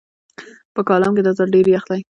[0.73, 2.01] په کالام کې دا ځل ډېر يخ دی